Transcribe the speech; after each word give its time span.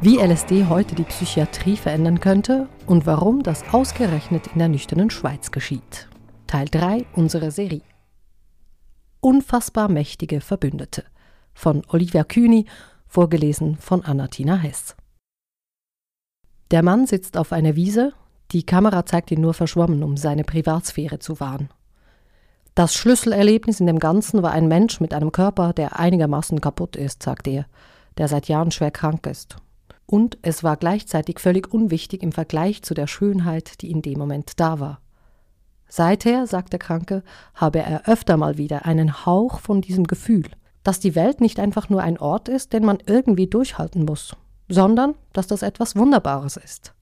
Wie 0.00 0.18
LSD 0.18 0.66
heute 0.68 0.94
die 0.94 1.02
Psychiatrie 1.04 1.76
verändern 1.76 2.20
könnte 2.20 2.68
und 2.86 3.06
warum 3.06 3.42
das 3.42 3.64
ausgerechnet 3.72 4.46
in 4.48 4.60
der 4.60 4.68
nüchternen 4.68 5.10
Schweiz 5.10 5.50
geschieht. 5.50 6.08
Teil 6.46 6.68
3 6.70 7.06
unserer 7.14 7.50
Serie. 7.50 7.82
Unfassbar 9.20 9.88
mächtige 9.88 10.40
Verbündete 10.40 11.04
von 11.52 11.82
Olivia 11.88 12.22
Kühni, 12.22 12.66
vorgelesen 13.08 13.76
von 13.78 14.04
Anna-Tina 14.04 14.56
Hess. 14.56 14.94
Der 16.70 16.84
Mann 16.84 17.06
sitzt 17.06 17.36
auf 17.36 17.52
einer 17.52 17.74
Wiese, 17.74 18.12
die 18.52 18.64
Kamera 18.64 19.04
zeigt 19.04 19.32
ihn 19.32 19.40
nur 19.40 19.54
verschwommen, 19.54 20.04
um 20.04 20.16
seine 20.16 20.44
Privatsphäre 20.44 21.18
zu 21.18 21.40
wahren. 21.40 21.70
Das 22.74 22.94
Schlüsselerlebnis 22.94 23.80
in 23.80 23.86
dem 23.86 23.98
Ganzen 23.98 24.42
war 24.42 24.50
ein 24.50 24.68
Mensch 24.68 25.00
mit 25.00 25.14
einem 25.14 25.30
Körper, 25.32 25.72
der 25.72 25.98
einigermaßen 25.98 26.60
kaputt 26.60 26.96
ist, 26.96 27.22
sagt 27.22 27.46
er, 27.46 27.66
der 28.18 28.28
seit 28.28 28.48
Jahren 28.48 28.70
schwer 28.70 28.90
krank 28.90 29.26
ist 29.26 29.56
und 30.06 30.38
es 30.42 30.62
war 30.62 30.76
gleichzeitig 30.76 31.40
völlig 31.40 31.72
unwichtig 31.72 32.22
im 32.22 32.32
Vergleich 32.32 32.82
zu 32.82 32.94
der 32.94 33.06
Schönheit, 33.06 33.80
die 33.82 33.90
in 33.90 34.02
dem 34.02 34.18
Moment 34.18 34.60
da 34.60 34.80
war. 34.80 35.00
Seither, 35.88 36.46
sagt 36.46 36.72
der 36.72 36.80
Kranke, 36.80 37.22
habe 37.54 37.80
er 37.80 38.08
öfter 38.08 38.36
mal 38.36 38.58
wieder 38.58 38.84
einen 38.84 39.26
Hauch 39.26 39.60
von 39.60 39.80
diesem 39.80 40.06
Gefühl, 40.06 40.44
dass 40.82 41.00
die 41.00 41.14
Welt 41.14 41.40
nicht 41.40 41.60
einfach 41.60 41.88
nur 41.88 42.02
ein 42.02 42.18
Ort 42.18 42.48
ist, 42.48 42.72
den 42.72 42.84
man 42.84 42.98
irgendwie 43.06 43.46
durchhalten 43.46 44.04
muss, 44.04 44.36
sondern 44.68 45.14
dass 45.32 45.46
das 45.46 45.62
etwas 45.62 45.96
Wunderbares 45.96 46.56
ist. 46.56 46.94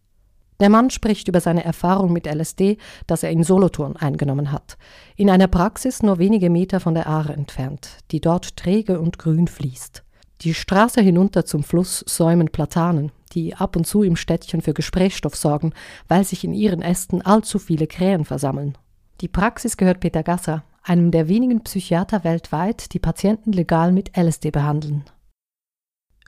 Der 0.60 0.70
Mann 0.70 0.90
spricht 0.90 1.28
über 1.28 1.40
seine 1.40 1.64
Erfahrung 1.64 2.12
mit 2.12 2.26
LSD, 2.26 2.78
das 3.06 3.22
er 3.22 3.30
in 3.30 3.42
Solothurn 3.42 3.96
eingenommen 3.96 4.52
hat, 4.52 4.76
in 5.16 5.30
einer 5.30 5.48
Praxis 5.48 6.02
nur 6.02 6.18
wenige 6.18 6.50
Meter 6.50 6.78
von 6.80 6.94
der 6.94 7.06
Aare 7.06 7.32
entfernt, 7.32 7.98
die 8.10 8.20
dort 8.20 8.56
träge 8.56 9.00
und 9.00 9.18
grün 9.18 9.48
fließt. 9.48 10.04
Die 10.42 10.54
Straße 10.54 11.00
hinunter 11.00 11.44
zum 11.44 11.62
Fluss 11.62 12.04
säumen 12.06 12.48
Platanen, 12.48 13.12
die 13.32 13.54
ab 13.54 13.76
und 13.76 13.86
zu 13.86 14.02
im 14.02 14.16
Städtchen 14.16 14.60
für 14.60 14.74
Gesprächsstoff 14.74 15.36
sorgen, 15.36 15.72
weil 16.08 16.24
sich 16.24 16.44
in 16.44 16.52
ihren 16.52 16.82
Ästen 16.82 17.22
allzu 17.22 17.58
viele 17.58 17.86
Krähen 17.86 18.24
versammeln. 18.24 18.76
Die 19.20 19.28
Praxis 19.28 19.76
gehört 19.76 20.00
Peter 20.00 20.22
Gasser, 20.22 20.64
einem 20.82 21.12
der 21.12 21.28
wenigen 21.28 21.62
Psychiater 21.62 22.24
weltweit, 22.24 22.92
die 22.92 22.98
Patienten 22.98 23.52
legal 23.52 23.92
mit 23.92 24.16
LSD 24.16 24.50
behandeln. 24.50 25.04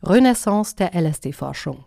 Renaissance 0.03 0.77
der 0.77 0.94
LSD-Forschung 0.94 1.84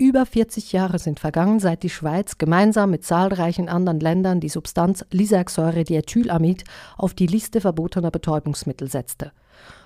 über 0.00 0.24
40 0.24 0.72
Jahre 0.72 0.98
sind 0.98 1.20
vergangen, 1.20 1.60
seit 1.60 1.82
die 1.82 1.90
Schweiz 1.90 2.38
gemeinsam 2.38 2.90
mit 2.90 3.04
zahlreichen 3.04 3.68
anderen 3.68 4.00
Ländern 4.00 4.40
die 4.40 4.48
Substanz 4.48 5.04
Lysergsäure-Diethylamid 5.10 6.64
auf 6.96 7.12
die 7.12 7.26
Liste 7.26 7.60
verbotener 7.60 8.10
Betäubungsmittel 8.10 8.90
setzte. 8.90 9.32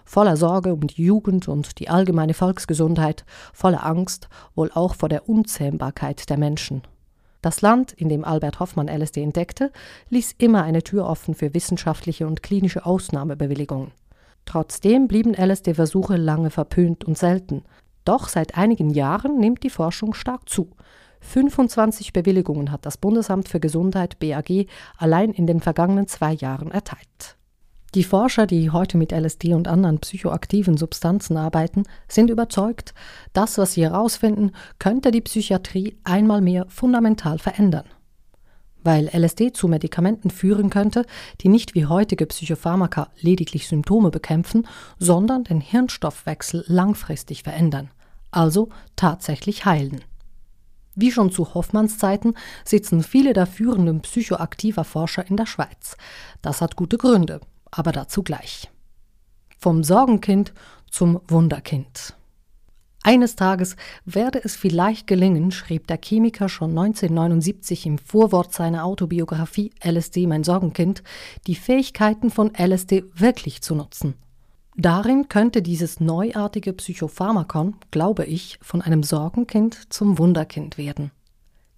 Voller 0.05 0.37
Sorge 0.37 0.73
um 0.73 0.87
die 0.87 1.03
Jugend 1.03 1.49
und 1.49 1.81
die 1.81 1.89
allgemeine 1.89 2.33
Volksgesundheit, 2.33 3.25
voller 3.53 3.85
Angst, 3.85 4.29
wohl 4.55 4.71
auch 4.73 4.95
vor 4.95 5.09
der 5.09 5.29
Unzähmbarkeit 5.29 6.31
der 6.31 6.39
Menschen. 6.39 6.83
Das 7.43 7.61
Land, 7.61 7.93
in 7.93 8.09
dem 8.09 8.25
Albert 8.25 8.61
Hoffmann 8.61 8.87
LSD 8.87 9.21
entdeckte, 9.21 9.73
ließ 10.11 10.37
immer 10.39 10.63
eine 10.63 10.85
Tür 10.85 11.09
offen 11.09 11.35
für 11.35 11.55
wissenschaftliche 11.55 12.29
und 12.29 12.45
klinische 12.45 12.87
Ausnahmebewilligungen. 12.87 13.91
Trotzdem 14.45 15.09
blieben 15.09 15.35
LSD-Versuche 15.35 16.17
lange 16.17 16.51
verpönt 16.51 17.05
und 17.05 17.19
selten, 17.19 17.65
doch 18.05 18.29
seit 18.29 18.57
einigen 18.57 18.91
Jahren 18.91 19.39
nimmt 19.39 19.63
die 19.63 19.71
Forschung 19.71 20.15
stark 20.15 20.49
zu. 20.49 20.71
25 21.25 22.13
Bewilligungen 22.13 22.71
hat 22.71 22.87
das 22.87 22.99
Bundesamt 22.99 23.49
für 23.49 23.61
Gesundheit 23.61 24.19
BAG 24.19 24.67
allein 24.99 25.31
in 25.31 25.47
den 25.47 25.61
vergangenen 25.61 26.07
zwei 26.07 26.33
Jahren 26.33 26.71
erteilt. 26.71 27.37
Die 27.95 28.05
Forscher, 28.05 28.47
die 28.47 28.71
heute 28.71 28.99
mit 28.99 29.13
LSD 29.13 29.55
und 29.55 29.69
anderen 29.69 30.01
psychoaktiven 30.01 30.77
Substanzen 30.77 31.37
arbeiten, 31.37 31.85
sind 32.09 32.29
überzeugt, 32.29 32.93
das, 33.33 33.57
was 33.57 33.75
sie 33.75 33.85
herausfinden, 33.85 34.51
könnte 34.81 35.13
die 35.13 35.21
Psychiatrie 35.21 35.97
einmal 36.03 36.41
mehr 36.41 36.67
fundamental 36.69 37.39
verändern. 37.39 37.85
Weil 38.83 39.09
LSD 39.15 39.53
zu 39.53 39.69
Medikamenten 39.69 40.31
führen 40.31 40.71
könnte, 40.71 41.07
die 41.41 41.49
nicht 41.49 41.77
wie 41.77 41.87
heutige 41.87 42.27
Psychopharmaka 42.27 43.09
lediglich 43.21 43.69
Symptome 43.69 44.11
bekämpfen, 44.11 44.67
sondern 44.99 45.45
den 45.45 45.61
Hirnstoffwechsel 45.61 46.65
langfristig 46.67 47.45
verändern 47.45 47.91
also 48.37 48.69
tatsächlich 48.97 49.65
heilen. 49.65 50.05
Wie 50.95 51.11
schon 51.11 51.33
zu 51.33 51.55
Hoffmanns 51.55 51.99
Zeiten 51.99 52.35
sitzen 52.65 53.03
viele 53.03 53.33
der 53.33 53.47
führenden 53.47 54.01
psychoaktiver 54.03 54.85
Forscher 54.85 55.29
in 55.29 55.37
der 55.37 55.47
Schweiz. 55.47 55.97
Das 56.41 56.61
hat 56.61 56.77
gute 56.77 56.99
Gründe, 56.99 57.41
aber 57.71 57.91
dazu 57.91 58.23
gleich. 58.23 58.71
Vom 59.59 59.83
Sorgenkind 59.83 60.53
zum 60.91 61.21
Wunderkind. 61.27 62.15
Eines 63.07 63.37
Tages 63.37 63.77
werde 64.07 64.43
es 64.43 64.57
vielleicht 64.57 65.07
gelingen, 65.07 65.51
schrieb 65.51 65.89
der 65.89 65.99
Chemiker 66.03 66.49
schon 66.49 66.71
1979 66.71 67.85
im 67.85 67.99
Vorwort 67.99 68.55
seiner 68.55 68.85
Autobiografie 68.85 69.73
LSD 69.85 70.27
mein 70.27 70.43
Sorgenkind, 70.43 71.03
die 71.47 71.55
Fähigkeiten 71.55 72.31
von 72.31 72.53
LSD 72.57 73.05
wirklich 73.15 73.61
zu 73.61 73.75
nutzen. 73.75 74.15
Darin 74.77 75.29
könnte 75.29 75.63
dieses 75.63 76.01
neuartige 76.01 76.73
Psychopharmakon, 76.73 77.77
glaube 77.93 78.25
ich, 78.25 78.59
von 78.61 78.83
einem 78.83 79.05
Sorgenkind 79.05 79.93
zum 79.93 80.19
Wunderkind 80.19 80.79
werden. 80.79 81.13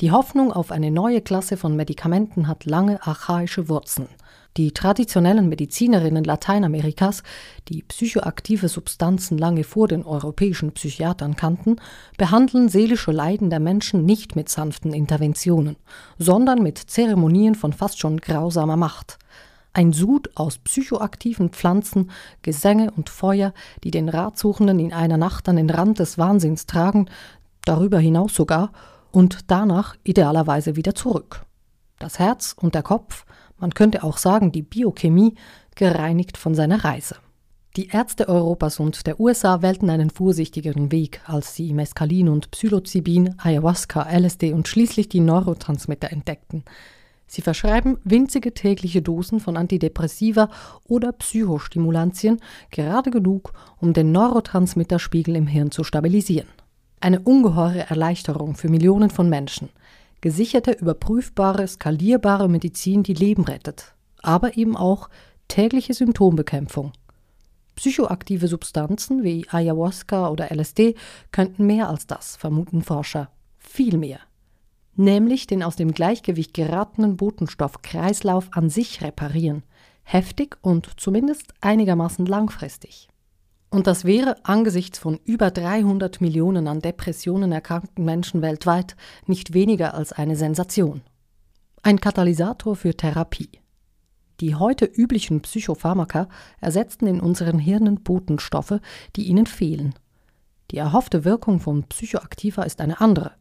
Die 0.01 0.13
Hoffnung 0.13 0.51
auf 0.51 0.71
eine 0.71 0.91
neue 0.91 1.21
Klasse 1.21 1.59
von 1.59 1.77
Medikamenten 1.77 2.49
hat 2.49 2.65
lange 2.65 3.07
archaische 3.07 3.69
Wurzeln. 3.69 4.09
Die 4.57 4.73
traditionellen 4.73 5.51
Medizinerinnen 5.51 6.25
Lateinamerikas, 6.25 7.23
die 7.69 7.83
psychoaktive 7.83 8.69
Substanzen 8.69 9.37
lange 9.37 9.65
vor 9.65 9.89
den 9.89 10.03
europäischen 10.03 10.73
Psychiatern 10.73 11.37
kannten, 11.37 11.77
behandeln 12.17 12.71
seelische 12.71 13.13
Leiden 13.13 13.51
der 13.51 13.61
Menschen 13.61 14.07
nicht 14.07 14.37
mit 14.37 14.49
sanften 14.49 14.95
Interventionen, 14.95 15.77
sondern 16.19 16.63
mit 16.63 16.79
Zeremonien 16.79 17.55
von 17.55 17.75
fast 17.75 17.99
schon 17.99 18.19
grausamer 18.19 18.77
Macht 18.77 19.19
ein 19.77 19.93
Sud 19.93 20.31
aus 20.37 20.57
psychoaktiven 20.57 21.51
Pflanzen, 21.51 22.11
Gesänge 22.41 22.91
und 22.93 23.11
Feuer, 23.11 23.53
die 23.85 23.91
den 23.91 24.09
Ratsuchenden 24.09 24.79
in 24.79 24.95
einer 24.95 25.19
Nacht 25.19 25.51
an 25.51 25.57
den 25.57 25.69
Rand 25.69 25.99
des 25.99 26.17
Wahnsinns 26.17 26.65
tragen, 26.65 27.11
darüber 27.67 27.99
hinaus 27.99 28.35
sogar, 28.35 28.73
und 29.13 29.51
danach 29.51 29.95
idealerweise 30.03 30.77
wieder 30.77 30.95
zurück. 30.95 31.45
Das 31.99 32.19
Herz 32.19 32.57
und 32.59 32.75
der 32.75 32.83
Kopf, 32.83 33.27
man 33.59 33.75
könnte 33.75 34.03
auch 34.03 34.17
sagen 34.17 34.51
die 34.51 34.63
Biochemie, 34.63 35.35
gereinigt 35.75 36.39
von 36.39 36.55
seiner 36.55 36.83
Reise. 36.83 37.17
Die 37.77 37.89
Ärzte 37.89 38.29
Europas 38.29 38.81
und 38.81 39.07
der 39.07 39.21
USA 39.21 39.61
wählten 39.61 39.91
einen 39.91 40.09
vorsichtigeren 40.09 40.91
Weg, 40.91 41.21
als 41.27 41.55
sie 41.55 41.75
Mescalin 41.75 42.31
und 42.31 42.51
Psilocybin, 42.51 43.35
Ayahuasca, 43.39 44.09
LSD 44.11 44.55
und 44.55 44.69
schließlich 44.69 45.11
die 45.11 45.21
Neurotransmitter 45.21 46.11
entdeckten– 46.11 46.65
Sie 47.27 47.43
verschreiben 47.43 47.99
winzige 48.05 48.55
tägliche 48.55 49.03
Dosen 49.03 49.41
von 49.41 49.57
Antidepressiva 49.57 50.49
oder 50.87 51.13
Psychostimulantien, 51.13 52.41
gerade 52.71 53.11
genug, 53.11 53.53
um 53.79 53.93
den 53.93 54.13
Neurotransmitterspiegel 54.13 55.35
im 55.35 55.47
Hirn 55.47 55.73
zu 55.73 55.83
stabilisieren. 55.83 56.49
Eine 57.01 57.21
ungeheure 57.21 57.91
Erleichterung 57.91 58.55
für 58.55 58.69
Millionen 58.69 59.11
von 59.11 59.29
Menschen. 59.29 59.71
Gesicherte, 60.21 60.73
überprüfbare, 60.73 61.67
skalierbare 61.67 62.49
Medizin, 62.49 63.03
die 63.03 63.15
Leben 63.15 63.45
rettet. 63.45 63.95
Aber 64.23 64.57
eben 64.57 64.77
auch 64.77 65.11
tägliche 65.49 65.95
Symptombekämpfung. 65.95 66.93
Psychoaktive 67.75 68.49
Substanzen 68.49 69.23
wie 69.23 69.47
Ayahuasca 69.51 70.29
oder 70.29 70.51
LSD 70.51 70.95
könnten 71.33 71.67
mehr 71.67 71.91
als 71.91 72.07
das, 72.07 72.37
vermuten 72.37 72.83
Forscher. 72.83 73.31
Viel 73.59 73.99
mehr 73.99 74.21
nämlich 74.99 75.47
den 75.47 75.63
aus 75.63 75.77
dem 75.77 75.93
Gleichgewicht 75.93 76.55
geratenen 76.55 77.17
Botenstoffkreislauf 77.17 78.49
an 78.53 78.71
sich 78.71 79.03
reparieren, 79.03 79.63
heftig 80.03 80.57
und 80.63 80.91
zumindest 80.97 81.55
einigermaßen 81.61 82.27
langfristig. 82.27 83.09
Und 83.71 83.87
das 83.87 84.05
wäre 84.05 84.37
angesichts 84.45 84.99
von 84.99 85.19
über 85.25 85.51
300 85.51 86.21
Millionen 86.21 86.69
an 86.69 86.81
Depressionen 86.81 87.53
erkrankten 87.53 88.05
Menschen 88.05 88.41
weltweit 88.41 88.97
nicht 89.27 89.53
weniger 89.55 89.95
als 89.95 90.13
eine 90.13 90.37
Sensation. 90.37 91.03
Ein 91.83 92.01
Katalysator 92.01 92.77
für 92.77 92.97
Therapie. 92.97 93.51
Die 94.41 94.55
heute 94.55 94.85
üblichen 94.85 95.41
Psychopharmaka 95.41 96.29
ersetzten 96.61 97.07
in 97.07 97.21
unseren 97.21 97.59
Hirnen 97.59 98.03
Botenstoffe, 98.03 98.81
die 99.17 99.25
ihnen 99.25 99.47
fehlen. 99.47 99.95
Die 100.71 100.79
erhoffte 100.79 101.25
Wirkung 101.25 101.61
von 101.61 101.85
Psychoaktiva 101.85 102.63
ist 102.63 102.81
eine 102.81 103.01
andere. 103.01 103.33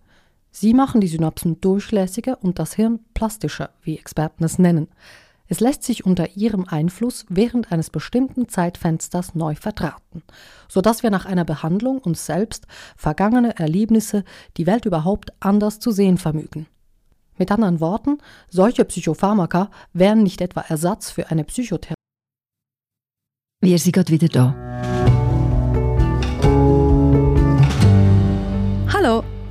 Sie 0.58 0.74
machen 0.74 1.02
die 1.02 1.10
Synapsen 1.10 1.60
durchlässiger 1.60 2.42
und 2.42 2.60
das 2.60 2.74
Hirn 2.76 3.02
plastischer, 3.14 3.72
wie 3.82 3.98
Experten 3.98 4.46
es 4.46 4.58
nennen. 4.58 4.88
Es 5.48 5.60
lässt 5.60 5.84
sich 5.84 6.06
unter 6.06 6.38
ihrem 6.38 6.64
Einfluss 6.66 7.26
während 7.28 7.74
eines 7.74 7.90
bestimmten 7.90 8.48
Zeitfensters 8.48 9.36
neu 9.36 9.56
verdrahten, 9.56 10.24
sodass 10.70 11.04
wir 11.04 11.10
nach 11.10 11.26
einer 11.26 11.44
Behandlung 11.44 11.98
uns 11.98 12.26
selbst, 12.26 12.68
vergangene 12.96 13.60
Erlebnisse, 13.60 14.24
die 14.56 14.66
Welt 14.66 14.86
überhaupt 14.86 15.34
anders 15.42 15.80
zu 15.80 15.92
sehen 15.92 16.18
vermögen. 16.18 16.68
Mit 17.38 17.52
anderen 17.52 17.82
Worten, 17.82 18.20
solche 18.50 18.86
Psychopharmaka 18.86 19.70
wären 19.92 20.24
nicht 20.24 20.40
etwa 20.40 20.62
Ersatz 20.62 21.12
für 21.12 21.32
eine 21.32 21.44
Psychotherapie. 21.44 21.96
Wir 23.60 23.78
sind 23.78 23.92
gerade 23.92 24.14
wieder 24.14 24.30
da. 24.30 25.15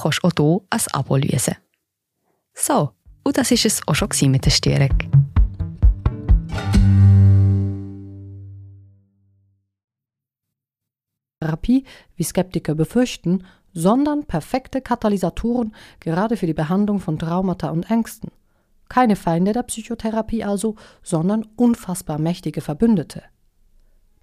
kannst 0.00 0.22
du 0.22 0.28
auch 0.28 0.32
hier 0.36 0.60
ein 0.70 0.80
Abo 0.92 1.16
lösen. 1.16 1.56
So, 2.54 2.92
und 3.24 3.36
das 3.36 3.50
war 3.50 3.64
es 3.64 3.80
auch 3.86 3.94
schon 3.94 4.30
mit 4.30 4.44
der 4.44 4.50
Störung. 4.50 4.96
Therapie, 11.40 11.84
wie 12.16 12.24
Skeptiker 12.24 12.74
befürchten, 12.74 13.44
sondern 13.72 14.24
perfekte 14.24 14.80
Katalysatoren 14.80 15.74
gerade 16.00 16.36
für 16.36 16.46
die 16.46 16.54
Behandlung 16.54 16.98
von 16.98 17.18
Traumata 17.18 17.68
und 17.70 17.90
Ängsten. 17.90 18.30
Keine 18.88 19.16
Feinde 19.16 19.52
der 19.52 19.64
Psychotherapie 19.64 20.44
also, 20.44 20.76
sondern 21.02 21.46
unfassbar 21.56 22.18
mächtige 22.18 22.60
Verbündete. 22.60 23.22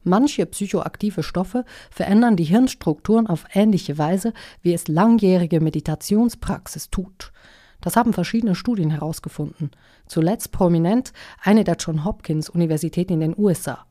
Manche 0.04 0.46
psychoaktive 0.46 1.24
Stoffe 1.24 1.66
verändern 1.90 2.36
die 2.36 2.44
Hirnstrukturen 2.44 3.28
auf 3.28 3.46
ähnliche 3.54 3.98
Weise, 3.98 4.34
wie 4.62 4.74
es 4.74 4.88
langjährige 4.88 5.62
Meditationspraxis 5.62 6.90
tut. 6.90 7.32
Das 7.80 7.96
haben 7.96 8.14
verschiedene 8.14 8.56
Studien 8.56 8.92
herausgefunden. 8.92 9.72
Zuletzt 10.08 10.52
prominent 10.52 11.12
eine 11.42 11.64
der 11.64 11.76
John 11.76 12.06
Hopkins 12.06 12.50
Universität 12.50 13.12
in 13.12 13.20
den 13.20 13.38
USA. 13.38 13.86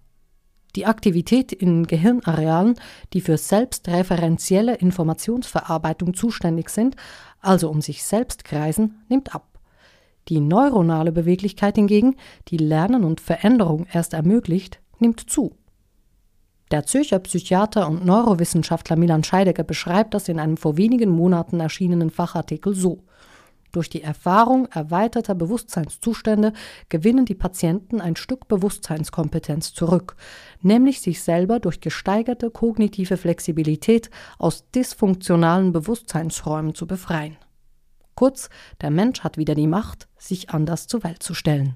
Die 0.76 0.86
Aktivität 0.86 1.52
in 1.52 1.86
Gehirnarealen, 1.86 2.76
die 3.12 3.20
für 3.20 3.36
selbstreferenzielle 3.36 4.76
Informationsverarbeitung 4.76 6.14
zuständig 6.14 6.70
sind, 6.70 6.96
also 7.40 7.68
um 7.68 7.82
sich 7.82 8.04
selbst 8.04 8.44
kreisen, 8.44 9.02
nimmt 9.08 9.34
ab. 9.34 9.60
Die 10.28 10.40
neuronale 10.40 11.12
Beweglichkeit 11.12 11.74
hingegen, 11.74 12.16
die 12.48 12.56
Lernen 12.56 13.04
und 13.04 13.20
Veränderung 13.20 13.86
erst 13.92 14.14
ermöglicht, 14.14 14.80
nimmt 14.98 15.20
zu. 15.28 15.56
Der 16.72 16.86
Zürcher 16.86 17.18
Psychiater 17.18 17.86
und 17.86 18.06
Neurowissenschaftler 18.06 18.96
Milan 18.96 19.22
Scheidegger 19.22 19.62
beschreibt 19.62 20.14
das 20.14 20.30
in 20.30 20.40
einem 20.40 20.56
vor 20.56 20.78
wenigen 20.78 21.10
Monaten 21.10 21.60
erschienenen 21.60 22.08
Fachartikel 22.08 22.74
so. 22.74 23.04
Durch 23.72 23.90
die 23.90 24.02
Erfahrung 24.02 24.68
erweiterter 24.72 25.34
Bewusstseinszustände 25.34 26.54
gewinnen 26.88 27.26
die 27.26 27.34
Patienten 27.34 28.00
ein 28.00 28.16
Stück 28.16 28.48
Bewusstseinskompetenz 28.48 29.74
zurück, 29.74 30.16
nämlich 30.62 31.02
sich 31.02 31.22
selber 31.22 31.60
durch 31.60 31.82
gesteigerte 31.82 32.50
kognitive 32.50 33.18
Flexibilität 33.18 34.08
aus 34.38 34.64
dysfunktionalen 34.70 35.72
Bewusstseinsräumen 35.72 36.74
zu 36.74 36.86
befreien. 36.86 37.36
Kurz, 38.14 38.48
der 38.80 38.90
Mensch 38.90 39.20
hat 39.20 39.36
wieder 39.36 39.54
die 39.54 39.66
Macht, 39.66 40.08
sich 40.16 40.48
anders 40.48 40.86
zur 40.86 41.04
Welt 41.04 41.22
zu 41.22 41.34
stellen. 41.34 41.74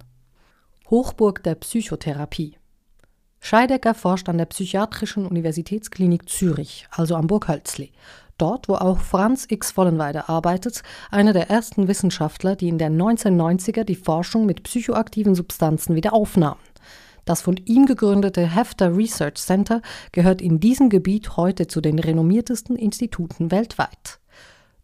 Hochburg 0.88 1.42
der 1.42 1.56
Psychotherapie. 1.56 2.56
Scheidecker 3.48 3.94
forscht 3.94 4.28
an 4.28 4.38
der 4.38 4.46
Psychiatrischen 4.46 5.24
Universitätsklinik 5.24 6.28
Zürich, 6.28 6.88
also 6.90 7.14
am 7.14 7.28
Burg 7.28 7.46
Hölzli, 7.46 7.92
Dort, 8.38 8.68
wo 8.68 8.74
auch 8.74 8.98
Franz 8.98 9.46
X. 9.48 9.70
Vollenweider 9.70 10.28
arbeitet, 10.28 10.82
einer 11.12 11.32
der 11.32 11.48
ersten 11.48 11.86
Wissenschaftler, 11.86 12.56
die 12.56 12.66
in 12.66 12.76
den 12.76 13.00
1990er 13.00 13.84
die 13.84 13.94
Forschung 13.94 14.46
mit 14.46 14.64
psychoaktiven 14.64 15.36
Substanzen 15.36 15.94
wieder 15.94 16.12
aufnahmen. 16.12 16.58
Das 17.24 17.40
von 17.40 17.56
ihm 17.66 17.86
gegründete 17.86 18.52
Hefter 18.52 18.96
Research 18.96 19.36
Center 19.36 19.80
gehört 20.10 20.42
in 20.42 20.58
diesem 20.58 20.90
Gebiet 20.90 21.36
heute 21.36 21.68
zu 21.68 21.80
den 21.80 22.00
renommiertesten 22.00 22.74
Instituten 22.74 23.52
weltweit. 23.52 24.18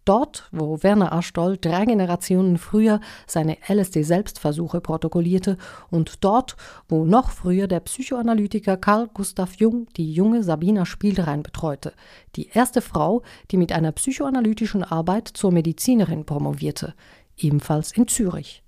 Dort, 0.05 0.49
wo 0.51 0.83
Werner 0.83 1.13
Aschdoll 1.13 1.59
drei 1.59 1.85
Generationen 1.85 2.59
früher 2.59 3.01
seine 3.27 3.59
LSD-Selbstversuche 3.69 4.81
protokollierte 4.81 5.59
und 5.91 6.25
dort, 6.25 6.57
wo 6.89 7.05
noch 7.05 7.31
früher 7.31 7.69
der 7.69 7.81
Psychoanalytiker 7.81 8.77
Carl 8.77 9.09
Gustav 9.15 9.55
Jung 9.55 9.87
die 9.97 10.13
junge 10.13 10.43
Sabina 10.43 10.87
Spielrein 10.87 11.45
betreute, 11.45 11.93
die 12.35 12.49
erste 12.49 12.81
Frau, 12.81 13.23
die 13.53 13.57
mit 13.57 13.71
einer 13.71 13.93
psychoanalytischen 13.93 14.83
Arbeit 14.83 15.29
zur 15.29 15.53
Medizinerin 15.53 16.27
promovierte, 16.27 16.95
ebenfalls 17.37 17.93
in 17.93 18.09
Zürich. 18.09 18.65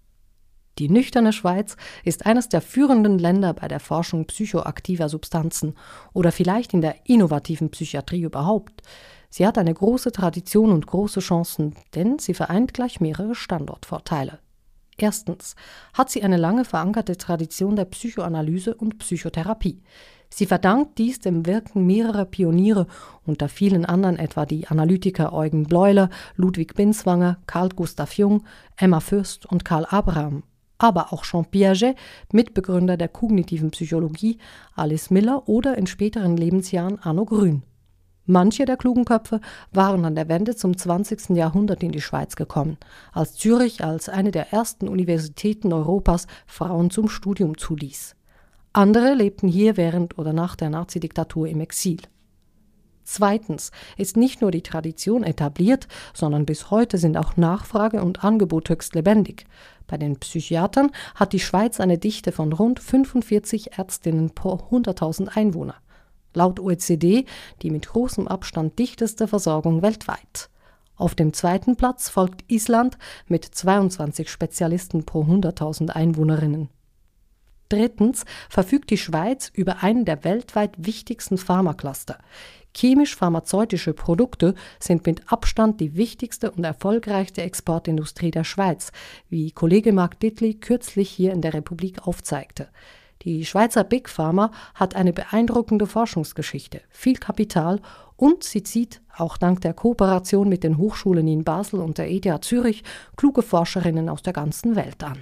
Die 0.79 0.89
nüchterne 0.89 1.33
Schweiz 1.33 1.77
ist 2.05 2.27
eines 2.27 2.49
der 2.49 2.61
führenden 2.61 3.19
Länder 3.19 3.55
bei 3.55 3.69
der 3.69 3.79
Forschung 3.79 4.27
psychoaktiver 4.27 5.09
Substanzen 5.09 5.75
oder 6.13 6.33
vielleicht 6.33 6.75
in 6.75 6.81
der 6.81 7.09
innovativen 7.09 7.71
Psychiatrie 7.71 8.23
überhaupt. 8.23 8.83
Sie 9.37 9.45
hat 9.45 9.59
eine 9.59 9.75
große 9.75 10.13
Tradition 10.13 10.71
und 10.71 10.87
große 10.87 11.19
Chancen, 11.19 11.75
denn 11.97 12.21
sie 12.21 12.35
vereint 12.35 12.73
gleich 12.73 13.01
mehrere 13.01 13.35
Standortvorteile. 13.35 14.39
Erstens 14.97 15.57
hat 15.93 16.09
sie 16.09 16.23
eine 16.23 16.37
lange 16.37 16.65
verankerte 16.65 17.17
Tradition 17.17 17.75
der 17.75 17.87
Psychoanalyse 17.87 18.77
und 18.77 18.99
Psychotherapie. 18.99 19.83
Sie 20.31 20.47
verdankt 20.47 20.99
dies 20.99 21.19
dem 21.19 21.47
Wirken 21.47 21.85
mehrerer 21.85 22.27
Pioniere, 22.27 22.87
unter 23.27 23.49
vielen 23.49 23.85
anderen 23.85 24.21
etwa 24.21 24.47
die 24.47 24.69
Analytiker 24.69 25.33
Eugen 25.33 25.65
Bleuler, 25.65 26.11
Ludwig 26.37 26.77
Binswanger, 26.77 27.39
Carl 27.49 27.71
Gustav 27.71 28.17
Jung, 28.17 28.45
Emma 28.77 29.01
Fürst 29.01 29.47
und 29.47 29.65
Karl 29.65 29.85
Abraham, 29.87 30.45
aber 30.79 31.13
auch 31.13 31.25
Jean 31.25 31.45
Piaget, 31.45 31.97
Mitbegründer 32.31 32.97
der 32.97 33.09
kognitiven 33.09 33.73
Psychologie, 33.73 34.39
Alice 34.77 35.11
Miller 35.11 35.49
oder 35.49 35.77
in 35.77 35.89
späteren 35.89 36.37
Lebensjahren 36.37 37.01
Arno 37.01 37.25
Grün. 37.25 37.65
Manche 38.27 38.65
der 38.65 38.79
klugen 38.79 39.05
Köpfe 39.05 39.41
waren 39.71 40.07
an 40.07 40.15
der 40.15 40.31
Wende 40.31 40.57
zum 40.57 40.75
20. 40.75 41.37
Jahrhundert 41.37 41.83
in 41.83 41.93
die 41.93 42.01
Schweiz 42.01 42.37
gekommen, 42.37 42.79
als 43.13 43.35
Zürich 43.35 43.85
als 43.85 44.09
eine 44.09 44.31
der 44.31 44.51
ersten 44.51 44.89
Universitäten 44.89 45.75
Europas 45.75 46.27
Frauen 46.47 46.89
zum 46.89 47.11
Studium 47.11 47.59
zuließ. 47.59 48.17
Andere 48.73 49.13
lebten 49.13 49.47
hier 49.47 49.77
während 49.77 50.19
oder 50.19 50.33
nach 50.33 50.57
der 50.57 50.71
Nazidiktatur 50.71 51.49
im 51.49 51.61
Exil. 51.61 51.99
Zweitens 53.03 53.73
ist 53.99 54.17
nicht 54.17 54.41
nur 54.41 54.51
die 54.51 54.63
Tradition 54.63 55.23
etabliert, 55.23 55.87
sondern 56.15 56.47
bis 56.47 56.71
heute 56.71 56.97
sind 56.97 57.19
auch 57.19 57.37
Nachfrage 57.37 58.03
und 58.03 58.25
Angebot 58.25 58.71
höchst 58.71 58.95
lebendig. 58.95 59.45
Bei 59.87 59.99
den 59.99 60.17
Psychiatern 60.17 60.91
hat 61.15 61.35
die 61.35 61.41
Schweiz 61.41 61.79
eine 61.79 61.99
Dichte 61.99 62.33
von 62.33 62.55
rund 62.55 62.81
45 62.81 63.77
Ärztinnen 63.77 64.31
pro 64.31 64.55
100.000 64.55 65.29
Einwohner 65.37 65.75
laut 66.35 66.61
OECD 66.61 67.25
die 67.63 67.71
mit 67.71 67.89
großem 67.89 68.29
Abstand 68.29 68.79
dichteste 68.79 69.27
Versorgung 69.27 69.83
weltweit. 69.83 70.51
Auf 70.97 71.15
dem 71.15 71.33
zweiten 71.33 71.77
Platz 71.77 72.09
folgt 72.09 72.45
Island 72.51 72.99
mit 73.27 73.45
22 73.45 74.31
Spezialisten 74.31 75.05
pro 75.05 75.23
100.000 75.23 75.91
Einwohnerinnen. 75.91 76.69
Drittens 77.69 78.25
verfügt 78.49 78.91
die 78.91 78.99
Schweiz 78.99 79.51
über 79.55 79.83
einen 79.83 80.05
der 80.05 80.23
weltweit 80.23 80.75
wichtigsten 80.77 81.39
Pharmacluster. 81.39 82.19
Chemisch-pharmazeutische 82.77 83.95
Produkte 83.95 84.55
sind 84.79 85.07
mit 85.07 85.33
Abstand 85.33 85.81
die 85.81 85.97
wichtigste 85.97 86.51
und 86.51 86.65
erfolgreichste 86.65 87.43
Exportindustrie 87.43 88.31
der 88.31 88.45
Schweiz, 88.45 88.91
wie 89.29 89.53
Kollege 89.53 89.93
Mark 89.93 90.21
Dittli 90.21 90.55
kürzlich 90.55 91.09
hier 91.09 91.33
in 91.33 91.41
der 91.41 91.55
Republik 91.55 92.07
aufzeigte. 92.07 92.69
Die 93.25 93.47
Schweizer 93.47 93.85
Big 93.85 94.11
Pharma 94.11 94.51
hat 94.75 94.95
eine 94.95 95.15
beeindruckende 95.15 95.87
Forschungsgeschichte, 95.87 96.83
viel 96.91 97.17
Kapital 97.17 97.81
und 98.17 98.45
sie 98.45 98.63
zieht, 98.63 99.01
auch 99.17 99.39
dank 99.39 99.63
der 99.63 99.73
Kooperation 99.73 100.49
mit 100.49 100.63
den 100.63 100.77
Hochschulen 100.77 101.27
in 101.27 101.43
Basel 101.43 101.81
und 101.81 101.97
der 101.97 102.11
ETH 102.11 102.45
Zürich, 102.45 102.85
kluge 103.17 103.41
Forscherinnen 103.41 104.11
aus 104.11 104.23
der 104.23 104.35
ganzen 104.35 104.77
Welt 104.77 105.03
an. 105.03 105.19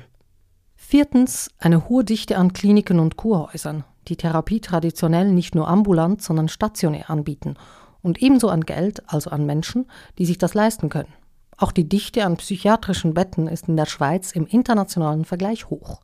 Viertens 0.75 1.51
eine 1.59 1.89
hohe 1.89 2.03
Dichte 2.03 2.37
an 2.37 2.53
Kliniken 2.53 2.99
und 2.99 3.17
Kurhäusern, 3.17 3.85
die 4.09 4.17
Therapie 4.17 4.61
traditionell 4.61 5.31
nicht 5.31 5.55
nur 5.55 5.69
ambulant, 5.69 6.23
sondern 6.23 6.49
stationär 6.49 7.09
anbieten 7.09 7.55
und 8.03 8.21
ebenso 8.21 8.49
an 8.49 8.63
Geld, 8.63 9.03
also 9.07 9.31
an 9.31 9.47
Menschen, 9.47 9.87
die 10.19 10.27
sich 10.27 10.39
das 10.39 10.55
leisten 10.55 10.89
können. 10.89 11.15
Auch 11.57 11.71
die 11.71 11.89
Dichte 11.89 12.25
an 12.25 12.37
psychiatrischen 12.37 13.15
Betten 13.15 13.47
ist 13.47 13.69
in 13.69 13.77
der 13.77 13.87
Schweiz 13.87 14.33
im 14.33 14.47
internationalen 14.47 15.25
Vergleich 15.25 15.71
hoch. 15.71 16.01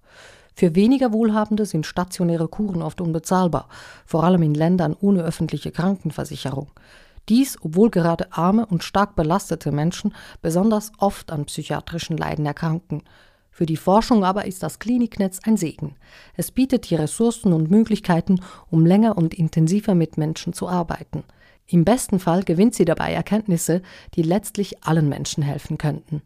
Für 0.58 0.74
weniger 0.74 1.12
Wohlhabende 1.12 1.66
sind 1.66 1.86
stationäre 1.86 2.48
Kuren 2.48 2.82
oft 2.82 3.00
unbezahlbar, 3.00 3.68
vor 4.04 4.24
allem 4.24 4.42
in 4.42 4.54
Ländern 4.54 4.96
ohne 5.00 5.22
öffentliche 5.22 5.70
Krankenversicherung. 5.70 6.66
Dies, 7.28 7.58
obwohl 7.62 7.90
gerade 7.90 8.32
arme 8.32 8.66
und 8.66 8.82
stark 8.82 9.14
belastete 9.14 9.70
Menschen 9.70 10.12
besonders 10.42 10.90
oft 10.98 11.30
an 11.30 11.44
psychiatrischen 11.44 12.16
Leiden 12.16 12.44
erkranken. 12.44 13.04
Für 13.52 13.66
die 13.66 13.76
Forschung 13.76 14.24
aber 14.24 14.46
ist 14.46 14.64
das 14.64 14.80
Kliniknetz 14.80 15.38
ein 15.44 15.56
Segen. 15.56 15.94
Es 16.34 16.50
bietet 16.50 16.90
die 16.90 16.96
Ressourcen 16.96 17.52
und 17.52 17.70
Möglichkeiten, 17.70 18.40
um 18.68 18.84
länger 18.84 19.16
und 19.16 19.34
intensiver 19.34 19.94
mit 19.94 20.18
Menschen 20.18 20.54
zu 20.54 20.68
arbeiten. 20.68 21.22
Im 21.68 21.84
besten 21.84 22.18
Fall 22.18 22.42
gewinnt 22.42 22.74
sie 22.74 22.84
dabei 22.84 23.12
Erkenntnisse, 23.12 23.80
die 24.16 24.22
letztlich 24.22 24.82
allen 24.82 25.08
Menschen 25.08 25.44
helfen 25.44 25.78
könnten. 25.78 26.20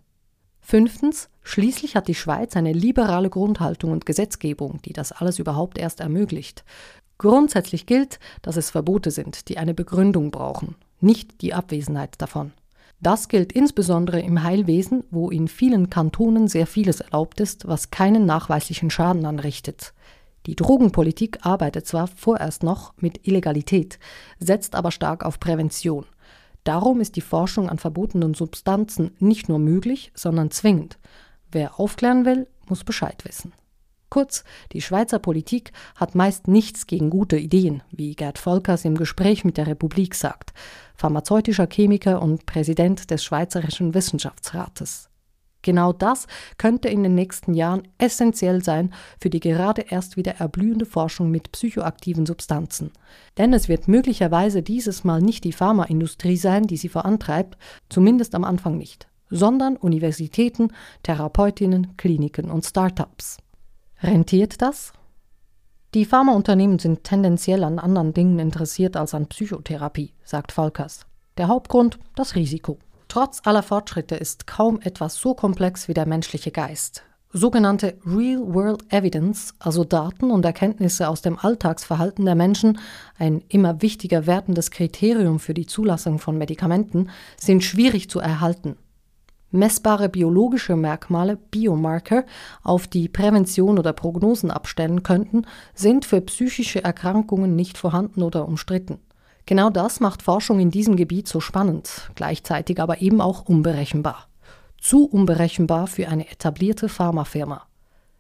Fünftens, 0.63 1.29
schließlich 1.43 1.97
hat 1.97 2.09
die 2.09 2.15
Schweiz 2.15 2.57
eine 2.57 2.73
liberale 2.73 3.29
Grundhaltung 3.29 3.91
und 3.91 4.07
Gesetzgebung, 4.07 4.81
die 4.85 4.93
das 4.93 5.13
alles 5.13 5.39
überhaupt 5.39 5.77
erst 5.77 6.01
ermöglicht. 6.01 6.65
Grundsätzlich 7.19 7.85
gilt, 7.85 8.19
dass 8.41 8.57
es 8.57 8.71
Verbote 8.71 9.11
sind, 9.11 9.49
die 9.49 9.59
eine 9.59 9.75
Begründung 9.75 10.31
brauchen, 10.31 10.77
nicht 11.01 11.43
die 11.43 11.53
Abwesenheit 11.53 12.15
davon. 12.23 12.53
Das 13.01 13.27
gilt 13.29 13.53
insbesondere 13.53 14.21
im 14.21 14.45
Heilwesen, 14.45 15.03
wo 15.11 15.29
in 15.29 15.49
vielen 15.49 15.91
Kantonen 15.91 16.47
sehr 16.47 16.69
vieles 16.69 17.01
erlaubt 17.01 17.41
ist, 17.41 17.67
was 17.67 17.91
keinen 17.91 18.27
nachweislichen 18.27 18.91
Schaden 18.91 19.27
anrichtet. 19.27 19.93
Die 20.47 20.57
Drogenpolitik 20.57 21.45
arbeitet 21.45 21.87
zwar 21.87 22.07
vorerst 22.07 22.63
noch 22.63 22.95
mit 22.97 23.27
Illegalität, 23.27 23.99
setzt 24.39 24.77
aber 24.77 24.93
stark 24.93 25.25
auf 25.25 25.41
Prävention. 25.41 26.07
Darum 26.65 27.01
ist 27.01 27.17
die 27.17 27.21
Forschung 27.21 27.69
an 27.69 27.79
verbotenen 27.79 28.35
Substanzen 28.35 29.17
nicht 29.19 29.49
nur 29.49 29.59
möglich, 29.59 30.13
sondern 30.15 30.51
zwingend. 30.51 30.99
Wer 31.51 31.81
aufklären 31.81 32.25
will, 32.25 32.47
muss 32.69 32.85
Bescheid 32.85 33.25
wissen. 33.25 33.53
Kurz, 34.13 34.45
die 34.73 34.83
Schweizer 34.83 35.19
Politik 35.19 35.73
hat 35.97 36.15
meist 36.15 36.47
nichts 36.47 36.87
gegen 36.87 37.09
gute 37.09 37.39
Ideen, 37.39 37.83
wie 37.91 38.15
Gerd 38.15 38.39
Volkers 38.39 38.85
im 38.85 38.95
Gespräch 38.95 39.43
mit 39.43 39.57
der 39.57 39.67
Republik 39.67 40.15
sagt, 40.15 40.53
pharmazeutischer 40.95 41.67
Chemiker 41.67 42.21
und 42.21 42.45
Präsident 42.45 43.11
des 43.11 43.25
Schweizerischen 43.25 43.95
Wissenschaftsrates. 43.95 45.09
Genau 45.63 45.93
das 45.93 46.27
könnte 46.59 46.89
in 46.89 47.03
den 47.03 47.15
nächsten 47.15 47.55
Jahren 47.55 47.89
essentiell 47.99 48.63
sein 48.63 48.93
für 49.21 49.31
die 49.31 49.41
gerade 49.41 49.83
erst 49.83 50.17
wieder 50.17 50.37
erblühende 50.37 50.87
Forschung 50.87 51.31
mit 51.31 51.53
psychoaktiven 51.53 52.27
Substanzen. 52.27 52.91
Denn 53.39 53.53
es 53.53 53.69
wird 53.69 53.89
möglicherweise 53.89 54.63
dieses 54.63 55.05
Mal 55.05 55.23
nicht 55.23 55.45
die 55.45 55.53
Pharmaindustrie 55.53 56.37
sein, 56.37 56.65
die 56.65 56.77
sie 56.77 56.89
vorantreibt, 56.89 57.57
zumindest 57.89 58.35
am 58.35 58.45
Anfang 58.45 58.77
nicht, 58.77 59.09
sondern 59.31 59.77
Universitäten, 59.77 60.73
Therapeutinnen, 61.05 61.97
Kliniken 61.97 62.51
und 62.51 62.65
Start-ups. 62.65 63.39
Rentiert 64.03 64.61
das? 64.61 64.93
Die 65.95 66.07
Pharmaunternehmen 66.07 66.79
sind 66.79 67.05
tendenziell 67.05 67.63
an 67.65 67.79
anderen 67.79 68.15
Dingen 68.15 68.39
interessiert 68.39 68.97
als 68.97 69.15
an 69.15 69.27
Psychotherapie, 69.27 70.15
sagt 70.25 70.51
Volkers. 70.51 71.07
Der 71.37 71.49
Hauptgrund 71.49 71.99
das 72.15 72.35
Risiko. 72.35 72.79
Trotz 73.13 73.43
aller 73.45 73.63
Fortschritte 73.63 74.15
ist 74.15 74.47
kaum 74.47 74.81
etwas 74.81 75.17
so 75.17 75.35
komplex 75.35 75.87
wie 75.87 75.93
der 75.93 76.07
menschliche 76.07 76.51
Geist. 76.51 77.03
Sogenannte 77.31 77.99
Real-World 78.07 78.91
Evidence, 78.91 79.53
also 79.59 79.85
Daten 79.85 80.31
und 80.31 80.47
Erkenntnisse 80.47 81.07
aus 81.11 81.21
dem 81.21 81.39
Alltagsverhalten 81.39 82.25
der 82.25 82.37
Menschen, 82.37 82.79
ein 83.19 83.45
immer 83.49 83.83
wichtiger 83.83 84.27
wertendes 84.27 84.71
Kriterium 84.71 85.41
für 85.41 85.53
die 85.53 85.67
Zulassung 85.67 86.21
von 86.21 86.39
Medikamenten, 86.39 87.11
sind 87.37 87.63
schwierig 87.63 88.09
zu 88.09 88.19
erhalten. 88.19 88.79
Messbare 89.51 90.09
biologische 90.09 90.75
Merkmale, 90.75 91.37
Biomarker, 91.37 92.25
auf 92.63 92.87
die 92.89 93.11
Prävention 93.11 93.79
oder 93.79 93.93
Prognosen 93.93 94.51
abstellen 94.51 95.03
könnten, 95.03 95.45
sind 95.75 96.07
für 96.07 96.23
psychische 96.23 96.83
Erkrankungen 96.83 97.57
nicht 97.57 97.77
vorhanden 97.77 98.23
oder 98.23 98.49
umstritten. 98.49 99.01
Genau 99.47 99.71
das 99.71 100.01
macht 100.01 100.23
Forschung 100.23 100.61
in 100.61 100.71
diesem 100.71 100.97
Gebiet 100.97 101.27
so 101.27 101.41
spannend, 101.41 102.11
gleichzeitig 102.15 102.81
aber 102.81 103.03
eben 103.03 103.21
auch 103.21 103.49
unberechenbar. 103.49 104.29
Zu 104.81 105.05
unberechenbar 105.05 105.87
für 105.89 106.09
eine 106.09 106.31
etablierte 106.31 106.89
Pharmafirma. 106.89 107.67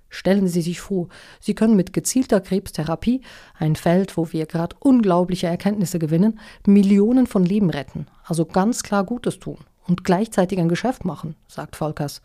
Stellen 0.09 0.47
Sie 0.47 0.61
sich 0.61 0.81
vor, 0.81 1.09
Sie 1.41 1.55
können 1.55 1.75
mit 1.75 1.93
gezielter 1.93 2.41
Krebstherapie, 2.41 3.23
ein 3.59 3.76
Feld, 3.76 4.17
wo 4.17 4.31
wir 4.33 4.47
gerade 4.47 4.76
unglaubliche 4.79 5.47
Erkenntnisse 5.47 5.99
gewinnen, 5.99 6.38
Millionen 6.67 7.26
von 7.26 7.45
Leben 7.47 7.71
retten, 7.71 8.07
also 8.25 8.45
ganz 8.45 8.83
klar 8.83 9.05
Gutes 9.05 9.38
tun 9.38 9.59
und 9.87 10.05
gleichzeitig 10.05 10.59
ein 10.59 10.69
Geschäft 10.69 11.05
machen, 11.05 11.37
sagt 11.49 11.76
Volkers. 11.76 12.21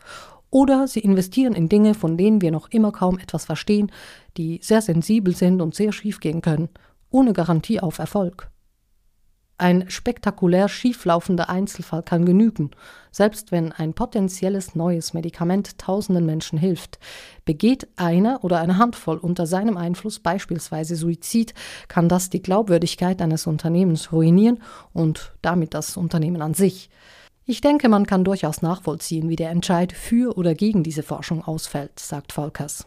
Oder 0.50 0.88
Sie 0.88 1.00
investieren 1.00 1.54
in 1.54 1.70
Dinge, 1.70 1.94
von 1.94 2.18
denen 2.18 2.42
wir 2.42 2.52
noch 2.52 2.70
immer 2.70 2.92
kaum 2.92 3.20
etwas 3.20 3.46
verstehen, 3.46 3.92
die 4.38 4.60
sehr 4.62 4.82
sensibel 4.82 5.36
sind 5.36 5.62
und 5.62 5.76
sehr 5.76 5.92
schief 5.92 6.20
gehen 6.20 6.42
können, 6.42 6.70
ohne 7.10 7.34
Garantie 7.34 7.80
auf 7.80 8.00
Erfolg. 8.00 8.50
Ein 9.60 9.90
spektakulär 9.90 10.70
schieflaufender 10.70 11.50
Einzelfall 11.50 12.04
kann 12.04 12.26
genügen, 12.26 12.70
selbst 13.12 13.52
wenn 13.52 13.72
ein 13.72 13.94
potenzielles 13.96 14.76
neues 14.76 15.16
Medikament 15.16 15.80
tausenden 15.80 16.28
Menschen 16.28 16.60
hilft. 16.60 17.00
Begeht 17.44 17.88
einer 17.96 18.44
oder 18.44 18.60
eine 18.60 18.78
Handvoll 18.78 19.18
unter 19.18 19.48
seinem 19.48 19.76
Einfluss 19.76 20.20
beispielsweise 20.20 20.96
Suizid, 20.96 21.56
kann 21.88 22.08
das 22.08 22.30
die 22.30 22.44
Glaubwürdigkeit 22.44 23.20
eines 23.20 23.48
Unternehmens 23.48 24.12
ruinieren 24.12 24.62
und 24.94 25.34
damit 25.42 25.74
das 25.74 25.98
Unternehmen 25.98 26.44
an 26.44 26.54
sich. 26.54 26.92
Ich 27.46 27.62
denke, 27.62 27.90
man 27.90 28.06
kann 28.06 28.24
durchaus 28.24 28.62
nachvollziehen, 28.62 29.28
wie 29.28 29.38
der 29.38 29.50
Entscheid 29.50 29.92
für 29.92 30.38
oder 30.38 30.54
gegen 30.54 30.84
diese 30.84 31.02
Forschung 31.02 31.44
ausfällt, 31.44 32.00
sagt 32.00 32.32
Volkers. 32.32 32.86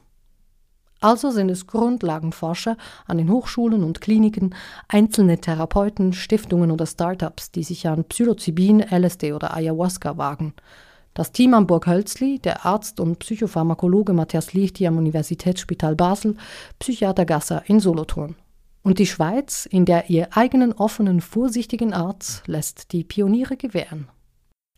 Also 1.00 1.30
sind 1.30 1.50
es 1.50 1.66
Grundlagenforscher 1.66 2.76
an 3.06 3.18
den 3.18 3.30
Hochschulen 3.30 3.82
und 3.82 4.02
Kliniken, 4.02 4.54
einzelne 4.86 5.40
Therapeuten, 5.40 6.12
Stiftungen 6.12 6.70
oder 6.70 6.86
Startups, 6.86 7.50
die 7.50 7.62
sich 7.62 7.88
an 7.88 8.04
Psilocybin, 8.04 8.80
LSD 8.80 9.32
oder 9.32 9.54
Ayahuasca 9.54 10.18
wagen. 10.18 10.52
Das 11.14 11.32
Team 11.32 11.54
am 11.54 11.66
Burg 11.66 11.86
Hölzli, 11.86 12.38
der 12.38 12.64
Arzt 12.66 13.00
und 13.00 13.18
Psychopharmakologe 13.18 14.12
Matthias 14.12 14.52
Lichti 14.52 14.86
am 14.86 14.98
Universitätsspital 14.98 15.96
Basel, 15.96 16.36
Psychiater 16.78 17.24
Gasser 17.24 17.62
in 17.66 17.80
Solothurn. 17.80 18.36
Und 18.82 18.98
die 18.98 19.06
Schweiz, 19.06 19.66
in 19.66 19.84
der 19.86 20.08
ihr 20.08 20.28
eigenen 20.36 20.72
offenen, 20.72 21.20
vorsichtigen 21.20 21.92
Arzt, 21.92 22.46
lässt 22.46 22.92
die 22.92 23.04
Pioniere 23.04 23.56
gewähren. 23.56 24.08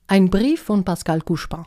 Ein 0.07 0.31
Brief 0.31 0.63
von 0.63 0.85
Pascal 0.85 1.21
Couchepin. 1.21 1.67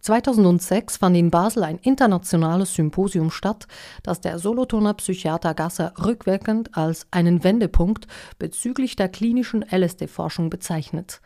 2006 0.00 0.96
fand 0.96 1.16
in 1.16 1.30
Basel 1.30 1.64
ein 1.64 1.78
internationales 1.78 2.74
Symposium 2.74 3.30
statt, 3.30 3.66
das 4.02 4.20
der 4.20 4.38
Solothurner 4.38 4.94
Psychiater 4.94 5.54
Gasser 5.54 5.92
rückwirkend 6.02 6.76
als 6.76 7.06
einen 7.10 7.44
Wendepunkt 7.44 8.06
bezüglich 8.38 8.96
der 8.96 9.08
klinischen 9.08 9.64
LSD-Forschung 9.70 10.50
bezeichnet. 10.50 11.20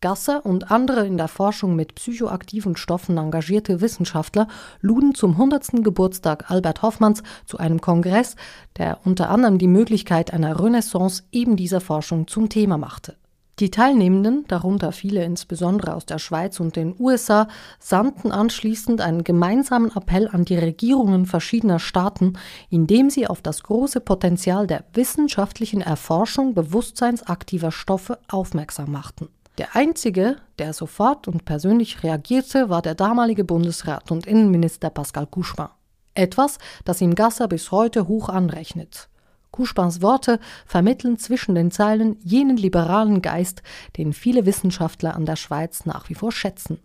Gasser 0.00 0.46
und 0.46 0.70
andere 0.70 1.06
in 1.06 1.18
der 1.18 1.28
Forschung 1.28 1.76
mit 1.76 1.94
psychoaktiven 1.94 2.74
Stoffen 2.76 3.18
engagierte 3.18 3.82
Wissenschaftler 3.82 4.48
luden 4.80 5.14
zum 5.14 5.32
100. 5.32 5.84
Geburtstag 5.84 6.50
Albert 6.50 6.80
Hoffmanns 6.80 7.22
zu 7.44 7.58
einem 7.58 7.82
Kongress, 7.82 8.36
der 8.78 8.98
unter 9.04 9.28
anderem 9.28 9.58
die 9.58 9.68
Möglichkeit 9.68 10.32
einer 10.32 10.58
Renaissance 10.58 11.24
eben 11.32 11.56
dieser 11.56 11.82
Forschung 11.82 12.28
zum 12.28 12.48
Thema 12.48 12.78
machte. 12.78 13.19
Die 13.58 13.70
Teilnehmenden, 13.70 14.46
darunter 14.48 14.90
viele 14.90 15.22
insbesondere 15.22 15.94
aus 15.94 16.06
der 16.06 16.18
Schweiz 16.18 16.60
und 16.60 16.76
den 16.76 16.94
USA, 16.98 17.46
sandten 17.78 18.32
anschließend 18.32 19.02
einen 19.02 19.22
gemeinsamen 19.22 19.94
Appell 19.94 20.28
an 20.28 20.46
die 20.46 20.56
Regierungen 20.56 21.26
verschiedener 21.26 21.78
Staaten, 21.78 22.38
in 22.70 22.86
dem 22.86 23.10
sie 23.10 23.26
auf 23.26 23.42
das 23.42 23.62
große 23.62 24.00
Potenzial 24.00 24.66
der 24.66 24.84
wissenschaftlichen 24.94 25.82
Erforschung 25.82 26.54
bewusstseinsaktiver 26.54 27.70
Stoffe 27.70 28.18
aufmerksam 28.28 28.92
machten. 28.92 29.28
Der 29.58 29.76
einzige, 29.76 30.36
der 30.58 30.72
sofort 30.72 31.28
und 31.28 31.44
persönlich 31.44 32.02
reagierte, 32.02 32.70
war 32.70 32.80
der 32.80 32.94
damalige 32.94 33.44
Bundesrat 33.44 34.10
und 34.10 34.26
Innenminister 34.26 34.88
Pascal 34.88 35.26
Couchepin. 35.26 35.68
Etwas, 36.14 36.56
das 36.86 37.02
ihm 37.02 37.14
Gasser 37.14 37.46
bis 37.46 37.70
heute 37.70 38.08
hoch 38.08 38.30
anrechnet. 38.30 39.09
Couchepins 39.52 40.02
Worte 40.02 40.38
vermitteln 40.66 41.18
zwischen 41.18 41.54
den 41.54 41.70
Zeilen 41.70 42.16
jenen 42.22 42.56
liberalen 42.56 43.22
Geist, 43.22 43.62
den 43.96 44.12
viele 44.12 44.46
Wissenschaftler 44.46 45.14
an 45.14 45.26
der 45.26 45.36
Schweiz 45.36 45.86
nach 45.86 46.08
wie 46.08 46.14
vor 46.14 46.32
schätzen. 46.32 46.78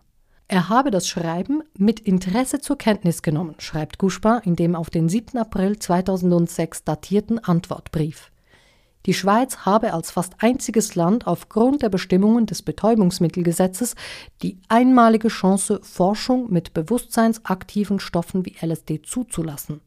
Er 0.48 0.70
habe 0.70 0.92
das 0.92 1.08
Schreiben 1.08 1.64
mit 1.76 2.00
Interesse 2.00 2.60
zur 2.60 2.78
Kenntnis 2.78 3.24
genommen, 3.24 3.56
schreibt 3.58 3.98
Couchepin 3.98 4.42
in 4.44 4.56
dem 4.56 4.76
auf 4.76 4.92
den 4.92 5.10
7. 5.10 5.40
April 5.40 5.80
2006 5.80 6.84
datierten 6.84 7.40
Antwortbrief. 7.40 8.32
Die 9.08 9.14
Schweiz 9.14 9.58
habe 9.66 9.94
als 9.94 10.12
fast 10.12 10.34
einziges 10.40 10.96
Land 10.96 11.28
aufgrund 11.28 11.84
der 11.84 11.90
Bestimmungen 11.90 12.48
des 12.48 12.64
Betäubungsmittelgesetzes 12.64 13.96
die 14.42 14.58
einmalige 14.68 15.28
Chance, 15.28 15.80
Forschung 15.84 16.52
mit 16.52 16.74
bewusstseinsaktiven 16.74 18.00
Stoffen 18.00 18.46
wie 18.46 18.56
LSD 18.62 19.02
zuzulassen. 19.04 19.82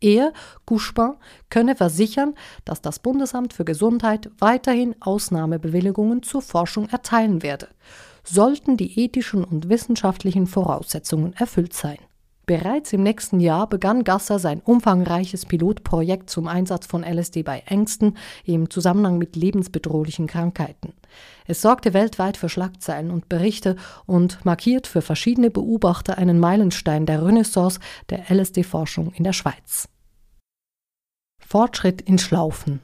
Er, 0.00 0.32
Couchepin, 0.66 1.14
könne 1.50 1.76
versichern, 1.76 2.34
dass 2.64 2.80
das 2.80 2.98
Bundesamt 2.98 3.52
für 3.52 3.64
Gesundheit 3.64 4.30
weiterhin 4.38 4.96
Ausnahmebewilligungen 5.00 6.22
zur 6.22 6.42
Forschung 6.42 6.88
erteilen 6.88 7.42
werde, 7.42 7.68
sollten 8.24 8.76
die 8.76 8.98
ethischen 8.98 9.44
und 9.44 9.68
wissenschaftlichen 9.68 10.46
Voraussetzungen 10.46 11.34
erfüllt 11.34 11.74
sein. 11.74 11.98
Bereits 12.50 12.92
im 12.92 13.04
nächsten 13.04 13.38
Jahr 13.38 13.68
begann 13.68 14.02
Gasser 14.02 14.40
sein 14.40 14.60
umfangreiches 14.60 15.46
Pilotprojekt 15.46 16.28
zum 16.28 16.48
Einsatz 16.48 16.84
von 16.84 17.04
LSD 17.04 17.44
bei 17.44 17.60
Ängsten 17.64 18.16
im 18.44 18.70
Zusammenhang 18.70 19.18
mit 19.18 19.36
lebensbedrohlichen 19.36 20.26
Krankheiten. 20.26 20.94
Es 21.46 21.62
sorgte 21.62 21.94
weltweit 21.94 22.36
für 22.36 22.48
Schlagzeilen 22.48 23.12
und 23.12 23.28
Berichte 23.28 23.76
und 24.04 24.44
markiert 24.44 24.88
für 24.88 25.00
verschiedene 25.00 25.48
Beobachter 25.48 26.18
einen 26.18 26.40
Meilenstein 26.40 27.06
der 27.06 27.24
Renaissance 27.24 27.78
der 28.08 28.28
LSD-Forschung 28.28 29.12
in 29.12 29.22
der 29.22 29.32
Schweiz. 29.32 29.88
Fortschritt 31.38 32.02
in 32.02 32.18
Schlaufen 32.18 32.80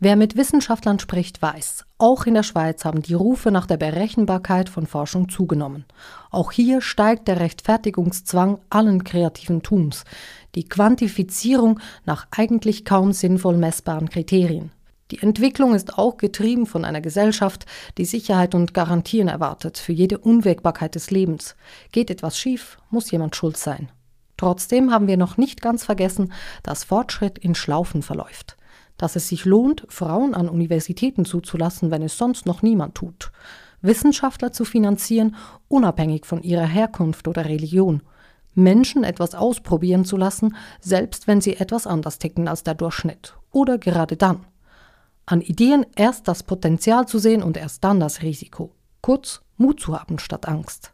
Wer 0.00 0.16
mit 0.16 0.36
Wissenschaftlern 0.36 0.98
spricht, 0.98 1.40
weiß, 1.40 1.84
auch 2.04 2.26
in 2.26 2.34
der 2.34 2.42
Schweiz 2.42 2.84
haben 2.84 3.00
die 3.00 3.14
Rufe 3.14 3.50
nach 3.50 3.64
der 3.64 3.78
Berechenbarkeit 3.78 4.68
von 4.68 4.86
Forschung 4.86 5.30
zugenommen. 5.30 5.86
Auch 6.30 6.52
hier 6.52 6.82
steigt 6.82 7.28
der 7.28 7.40
Rechtfertigungszwang 7.40 8.58
allen 8.68 9.04
kreativen 9.04 9.62
Tums, 9.62 10.04
die 10.54 10.68
Quantifizierung 10.68 11.80
nach 12.04 12.26
eigentlich 12.30 12.84
kaum 12.84 13.14
sinnvoll 13.14 13.56
messbaren 13.56 14.10
Kriterien. 14.10 14.70
Die 15.12 15.22
Entwicklung 15.22 15.74
ist 15.74 15.96
auch 15.96 16.18
getrieben 16.18 16.66
von 16.66 16.84
einer 16.84 17.00
Gesellschaft, 17.00 17.64
die 17.96 18.04
Sicherheit 18.04 18.54
und 18.54 18.74
Garantien 18.74 19.28
erwartet 19.28 19.78
für 19.78 19.92
jede 19.92 20.18
Unwägbarkeit 20.18 20.96
des 20.96 21.10
Lebens. 21.10 21.56
Geht 21.90 22.10
etwas 22.10 22.38
schief, 22.38 22.76
muss 22.90 23.10
jemand 23.10 23.34
schuld 23.34 23.56
sein. 23.56 23.88
Trotzdem 24.36 24.92
haben 24.92 25.06
wir 25.06 25.16
noch 25.16 25.38
nicht 25.38 25.62
ganz 25.62 25.86
vergessen, 25.86 26.34
dass 26.62 26.84
Fortschritt 26.84 27.38
in 27.38 27.54
Schlaufen 27.54 28.02
verläuft 28.02 28.58
dass 28.96 29.16
es 29.16 29.28
sich 29.28 29.44
lohnt, 29.44 29.84
Frauen 29.88 30.34
an 30.34 30.48
Universitäten 30.48 31.24
zuzulassen, 31.24 31.90
wenn 31.90 32.02
es 32.02 32.16
sonst 32.16 32.46
noch 32.46 32.62
niemand 32.62 32.94
tut, 32.94 33.32
Wissenschaftler 33.82 34.52
zu 34.52 34.64
finanzieren, 34.64 35.36
unabhängig 35.68 36.24
von 36.24 36.42
ihrer 36.42 36.66
Herkunft 36.66 37.28
oder 37.28 37.44
Religion, 37.44 38.02
Menschen 38.54 39.04
etwas 39.04 39.34
ausprobieren 39.34 40.04
zu 40.04 40.16
lassen, 40.16 40.56
selbst 40.80 41.26
wenn 41.26 41.40
sie 41.40 41.56
etwas 41.56 41.86
anders 41.86 42.18
ticken 42.18 42.48
als 42.48 42.62
der 42.62 42.74
Durchschnitt 42.74 43.34
oder 43.50 43.78
gerade 43.78 44.16
dann. 44.16 44.46
An 45.26 45.40
Ideen 45.40 45.86
erst 45.96 46.28
das 46.28 46.42
Potenzial 46.42 47.06
zu 47.06 47.18
sehen 47.18 47.42
und 47.42 47.56
erst 47.56 47.82
dann 47.82 47.98
das 47.98 48.22
Risiko. 48.22 48.72
Kurz 49.00 49.42
Mut 49.56 49.80
zu 49.80 49.98
haben 49.98 50.18
statt 50.18 50.46
Angst. 50.46 50.93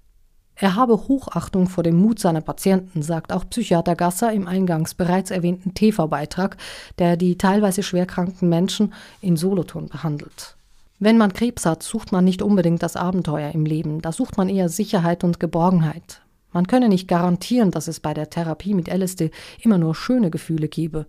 Er 0.62 0.76
habe 0.76 1.08
Hochachtung 1.08 1.68
vor 1.68 1.82
dem 1.82 1.96
Mut 1.96 2.18
seiner 2.18 2.42
Patienten, 2.42 3.00
sagt 3.00 3.32
auch 3.32 3.48
Psychiater 3.48 3.96
Gasser 3.96 4.30
im 4.30 4.46
eingangs 4.46 4.92
bereits 4.92 5.30
erwähnten 5.30 5.72
TV-Beitrag, 5.72 6.58
der 6.98 7.16
die 7.16 7.38
teilweise 7.38 7.82
schwerkranken 7.82 8.50
Menschen 8.50 8.92
in 9.22 9.38
Solothurn 9.38 9.88
behandelt. 9.88 10.56
Wenn 10.98 11.16
man 11.16 11.32
Krebs 11.32 11.64
hat, 11.64 11.82
sucht 11.82 12.12
man 12.12 12.26
nicht 12.26 12.42
unbedingt 12.42 12.82
das 12.82 12.94
Abenteuer 12.94 13.52
im 13.54 13.64
Leben, 13.64 14.02
da 14.02 14.12
sucht 14.12 14.36
man 14.36 14.50
eher 14.50 14.68
Sicherheit 14.68 15.24
und 15.24 15.40
Geborgenheit. 15.40 16.20
Man 16.52 16.66
könne 16.66 16.90
nicht 16.90 17.08
garantieren, 17.08 17.70
dass 17.70 17.88
es 17.88 17.98
bei 17.98 18.12
der 18.12 18.28
Therapie 18.28 18.74
mit 18.74 18.92
LSD 18.92 19.30
immer 19.62 19.78
nur 19.78 19.94
schöne 19.94 20.30
Gefühle 20.30 20.68
gebe. 20.68 21.06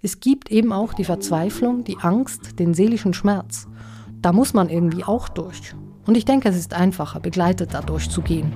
Es 0.00 0.20
gibt 0.20 0.50
eben 0.50 0.72
auch 0.72 0.94
die 0.94 1.04
Verzweiflung, 1.04 1.84
die 1.84 1.98
Angst, 1.98 2.58
den 2.58 2.72
seelischen 2.72 3.12
Schmerz. 3.12 3.68
Da 4.22 4.32
muss 4.32 4.54
man 4.54 4.70
irgendwie 4.70 5.04
auch 5.04 5.28
durch. 5.28 5.74
Und 6.08 6.16
ich 6.16 6.24
denke, 6.24 6.48
es 6.48 6.56
ist 6.56 6.72
einfacher, 6.72 7.20
begleitet 7.20 7.74
dadurch 7.74 8.08
zu 8.08 8.22
gehen. 8.22 8.50